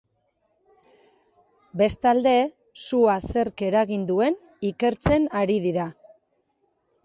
Bestalde, 1.81 2.33
sua 2.85 3.19
zerk 3.33 3.65
eragin 3.69 4.09
duen 4.13 4.41
ikertzen 4.73 5.33
ari 5.45 5.63
dira. 5.71 5.89